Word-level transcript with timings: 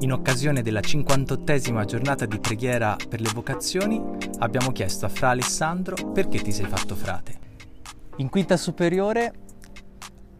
In 0.00 0.12
occasione 0.12 0.60
della 0.62 0.80
58esima 0.80 1.84
giornata 1.84 2.26
di 2.26 2.38
preghiera 2.38 2.96
per 3.08 3.20
le 3.20 3.30
vocazioni, 3.32 4.02
abbiamo 4.38 4.70
chiesto 4.72 5.06
a 5.06 5.08
Fra 5.08 5.30
Alessandro 5.30 6.10
perché 6.10 6.40
ti 6.42 6.52
sei 6.52 6.66
fatto 6.66 6.94
frate. 6.94 7.38
In 8.16 8.28
quinta 8.28 8.56
superiore 8.56 9.32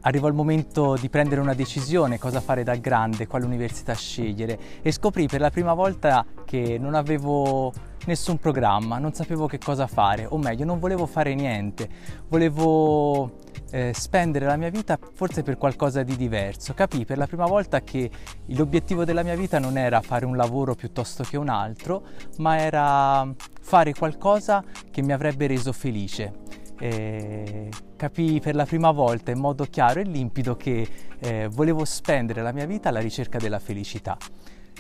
arrivò 0.01 0.29
il 0.29 0.35
momento 0.35 0.96
di 1.01 1.09
prendere 1.09 1.40
una 1.40 1.54
decisione, 1.54 2.19
cosa 2.19 2.40
fare 2.40 2.62
da 2.62 2.75
grande, 2.77 3.27
quale 3.27 3.46
università 3.46 3.95
scegliere 3.95 4.59
e 4.82 4.93
scoprì 4.93 5.29
per 5.29 5.40
la 5.40 5.50
prima 5.50 5.73
volta 5.73 6.27
che 6.45 6.77
non 6.79 6.95
avevo 6.95 7.73
nessun 8.07 8.39
programma, 8.39 8.98
non 8.98 9.14
sapevo 9.14 9.46
che 9.46 9.59
cosa 9.59 9.86
fare, 9.86 10.27
o 10.29 10.36
meglio, 10.36 10.64
non 10.64 10.79
volevo 10.79 11.07
fare 11.07 11.34
niente, 11.34 11.89
volevo 12.29 13.39
eh, 13.75 13.93
spendere 13.93 14.46
la 14.46 14.56
mia 14.56 14.70
vita 14.70 14.96
forse 15.14 15.43
per 15.43 15.59
qualcosa 15.59 16.04
di 16.04 16.14
diverso. 16.14 16.75
Capì 16.75 17.04
per 17.04 17.18
la 17.18 17.27
prima 17.27 17.46
volta 17.46 17.82
che 17.82 18.08
l'obiettivo 18.46 19.04
della 19.04 19.25
mia 19.25 19.34
vita 19.34 19.58
non 19.58 19.77
era 19.77 20.00
fare 20.00 20.25
un 20.25 20.36
lavoro 20.36 20.77
piuttosto 20.77 21.25
che 21.25 21.36
un 21.36 21.49
altro, 21.49 22.04
ma 22.39 22.57
era 22.57 23.29
fare 23.61 23.93
qualcosa 23.93 24.63
che 24.93 25.02
mi 25.02 25.13
avrebbe 25.13 25.49
reso 25.49 25.72
felice. 25.72 26.43
Eh, 26.79 27.68
capii 27.96 28.40
per 28.40 28.54
la 28.54 28.64
prima 28.64 28.93
volta 28.93 29.32
in 29.32 29.39
modo 29.39 29.64
chiaro 29.64 29.99
e 29.99 30.04
limpido 30.04 30.57
che 30.57 30.86
eh, 31.18 31.49
volevo 31.50 31.85
spendere 31.85 32.42
la 32.42 32.52
mia 32.52 32.66
vita 32.66 32.91
alla 32.91 33.00
ricerca 33.00 33.38
della 33.38 33.58
felicità. 33.58 34.16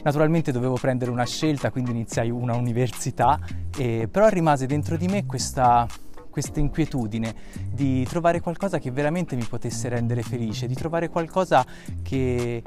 Naturalmente 0.04 0.52
dovevo 0.52 0.74
prendere 0.74 1.10
una 1.10 1.24
scelta, 1.24 1.70
quindi 1.70 1.90
iniziai 1.90 2.30
una 2.30 2.54
università, 2.54 3.40
eh, 3.76 4.06
però 4.08 4.28
rimase 4.28 4.66
dentro 4.66 4.96
di 4.96 5.06
me 5.06 5.24
questa, 5.24 5.86
questa 6.34 6.58
inquietudine 6.58 7.32
di 7.70 8.04
trovare 8.06 8.40
qualcosa 8.40 8.80
che 8.80 8.90
veramente 8.90 9.36
mi 9.36 9.44
potesse 9.44 9.88
rendere 9.88 10.22
felice, 10.22 10.66
di 10.66 10.74
trovare 10.74 11.08
qualcosa 11.08 11.64
che, 12.02 12.60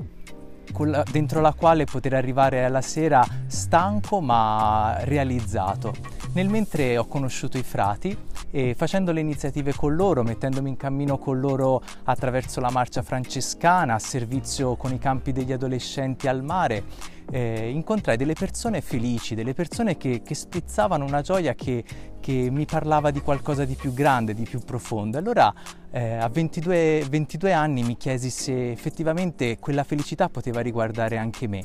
dentro 1.12 1.42
la 1.42 1.52
quale 1.52 1.84
poter 1.84 2.14
arrivare 2.14 2.64
alla 2.64 2.80
sera 2.80 3.28
stanco 3.48 4.22
ma 4.22 5.00
realizzato. 5.02 5.94
Nel 6.32 6.48
mentre 6.48 6.98
ho 6.98 7.08
conosciuto 7.08 7.58
i 7.58 7.64
frati 7.64 8.18
e 8.52 8.74
facendo 8.74 9.12
le 9.12 9.20
iniziative 9.20 9.74
con 9.74 9.96
loro, 9.96 10.24
mettendomi 10.24 10.70
in 10.70 10.78
cammino 10.78 11.18
con 11.18 11.42
loro 11.42 11.82
attraverso 12.06 12.62
la 12.62 12.70
marcia 12.70 13.02
francescana, 13.02 13.96
a 13.96 14.00
servizio 14.00 14.78
con 14.78 14.94
i 14.94 14.98
campi 14.98 15.34
degli 15.34 15.52
adolescenti 15.52 16.30
al 16.30 16.42
mare, 16.42 16.84
eh, 17.30 17.70
incontrai 17.70 18.16
delle 18.16 18.34
persone 18.34 18.80
felici, 18.80 19.36
delle 19.36 19.54
persone 19.54 19.98
che, 19.98 20.22
che 20.24 20.34
sprizzavano 20.34 21.04
una 21.04 21.22
gioia 21.22 21.54
che, 21.54 21.84
che, 22.28 22.50
mi 22.52 22.66
parlava 22.66 23.10
di 23.10 23.22
qualcosa 23.22 23.64
di 23.64 23.76
più 23.76 23.94
grande, 23.94 24.34
di 24.34 24.44
più 24.44 24.60
profondo. 24.60 25.18
Allora 25.18 25.54
eh, 25.92 26.16
a 26.16 26.28
22, 26.28 27.06
22 27.10 27.54
anni 27.54 27.84
mi 27.84 27.96
chiesi 27.96 28.30
se 28.30 28.72
effettivamente 28.72 29.58
quella 29.60 29.86
felicità 29.86 30.28
poteva 30.28 30.60
riguardare 30.60 31.18
anche 31.18 31.48
me. 31.48 31.64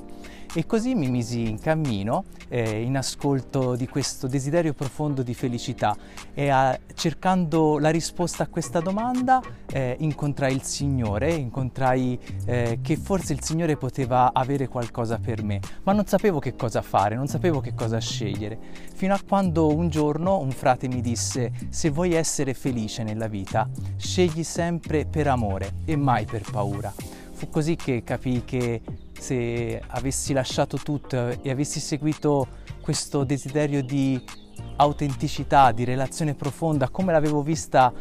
E 0.55 0.67
così 0.67 0.95
mi 0.95 1.09
misi 1.09 1.49
in 1.49 1.59
cammino, 1.59 2.25
eh, 2.49 2.83
in 2.83 2.97
ascolto 2.99 3.75
di 3.75 3.89
questo 3.89 4.27
desiderio 4.27 4.75
profondo 4.75 5.23
di 5.23 5.33
felicità 5.33 5.97
e 6.35 6.51
a, 6.51 6.79
cercando 6.93 7.79
la 7.79 7.89
risposta 7.89 8.43
a 8.43 8.47
questa 8.49 8.81
domanda 8.81 9.41
eh, 9.73 9.97
incontrai 9.99 10.53
il 10.55 10.63
Signore, 10.63 11.33
incontrai 11.33 12.19
eh, 12.45 12.79
che 12.83 12.97
forse 12.97 13.33
il 13.33 13.43
Signore 13.43 13.79
poteva 13.79 14.33
avere 14.35 14.69
qualcosa 14.69 15.17
per 15.17 15.43
me, 15.43 15.59
ma 15.85 15.93
non 15.93 16.05
sapevo 16.05 16.39
che 16.39 16.55
cosa 16.55 16.83
fare, 16.83 17.17
non 17.17 17.29
sapevo 17.29 17.61
che 17.61 17.75
cosa 17.75 17.99
scegliere, 17.99 18.59
fino 18.95 19.15
a 19.15 19.21
quando 19.27 19.75
un 19.75 19.89
giorno 19.89 20.39
un 20.39 20.52
frate 20.53 20.89
mi 20.89 21.01
disse 21.01 21.53
se 21.69 21.91
vuoi 21.91 22.15
essere 22.15 22.55
felice 22.55 23.03
nella 23.03 23.29
vita, 23.29 23.69
scegli 23.97 24.43
sempre 24.43 25.07
per 25.07 25.27
amore 25.27 25.75
e 25.85 25.97
mai 25.97 26.25
per 26.25 26.43
paura. 26.51 26.93
Fu 27.33 27.49
così 27.49 27.77
che 27.77 28.03
capii 28.05 28.45
che 28.45 28.81
se 29.19 29.83
avessi 29.87 30.33
lasciato 30.33 30.77
tutto 30.77 31.41
e 31.43 31.51
avessi 31.51 31.81
seguito 31.81 32.47
questo 32.81 33.25
desiderio 33.25 33.83
di 33.83 34.23
autenticità, 34.77 35.73
di 35.73 35.85
relazione 35.85 36.35
profonda, 36.35 36.89
come 36.89 37.13
l'avevo 37.13 37.43
vista 37.43 37.93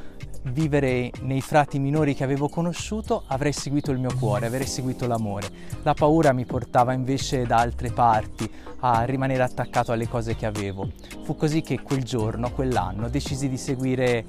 vivere 0.43 1.11
nei 1.21 1.41
frati 1.41 1.79
minori 1.79 2.15
che 2.15 2.23
avevo 2.23 2.49
conosciuto, 2.49 3.23
avrei 3.27 3.53
seguito 3.53 3.91
il 3.91 3.99
mio 3.99 4.13
cuore, 4.17 4.47
avrei 4.47 4.65
seguito 4.65 5.07
l'amore. 5.07 5.49
La 5.83 5.93
paura 5.93 6.33
mi 6.33 6.45
portava 6.45 6.93
invece 6.93 7.45
da 7.45 7.57
altre 7.57 7.91
parti 7.91 8.49
a 8.79 9.03
rimanere 9.03 9.43
attaccato 9.43 9.91
alle 9.91 10.07
cose 10.07 10.35
che 10.35 10.45
avevo. 10.45 10.89
Fu 11.23 11.35
così 11.35 11.61
che 11.61 11.81
quel 11.81 12.03
giorno, 12.03 12.51
quell'anno, 12.51 13.09
decisi 13.09 13.47
di 13.47 13.57
seguire 13.57 14.25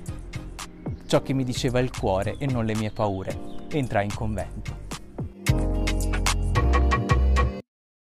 ciò 1.07 1.23
che 1.23 1.33
mi 1.33 1.45
diceva 1.45 1.81
il 1.81 1.91
cuore 1.97 2.37
e 2.39 2.47
non 2.47 2.65
le 2.65 2.75
mie 2.75 2.91
paure. 2.91 3.39
Entrai 3.71 4.05
in 4.05 4.15
convento. 4.15 4.82